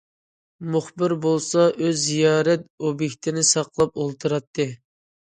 [0.75, 4.67] مۇخبىر بولسا ئۆز زىيارەت ئوبيېكتىنى ساقلاپ ئولتۇراتتى.